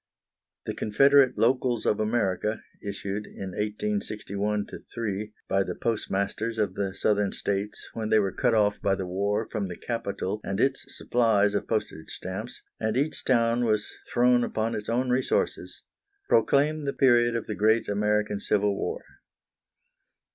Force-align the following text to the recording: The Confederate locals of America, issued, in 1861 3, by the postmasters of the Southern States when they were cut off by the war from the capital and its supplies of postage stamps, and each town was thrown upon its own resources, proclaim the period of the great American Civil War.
The 0.65 0.73
Confederate 0.73 1.37
locals 1.37 1.85
of 1.85 1.99
America, 1.99 2.63
issued, 2.83 3.27
in 3.27 3.51
1861 3.53 4.65
3, 4.91 5.33
by 5.47 5.61
the 5.63 5.75
postmasters 5.75 6.57
of 6.57 6.73
the 6.73 6.95
Southern 6.95 7.31
States 7.31 7.87
when 7.93 8.09
they 8.09 8.17
were 8.17 8.31
cut 8.31 8.55
off 8.55 8.81
by 8.81 8.95
the 8.95 9.05
war 9.05 9.47
from 9.51 9.67
the 9.67 9.75
capital 9.75 10.41
and 10.43 10.59
its 10.59 10.83
supplies 10.97 11.53
of 11.53 11.67
postage 11.67 12.09
stamps, 12.09 12.63
and 12.79 12.97
each 12.97 13.23
town 13.23 13.63
was 13.63 13.95
thrown 14.11 14.43
upon 14.43 14.73
its 14.73 14.89
own 14.89 15.11
resources, 15.11 15.83
proclaim 16.27 16.85
the 16.85 16.93
period 16.93 17.35
of 17.35 17.45
the 17.45 17.53
great 17.53 17.87
American 17.87 18.39
Civil 18.39 18.75
War. 18.75 19.03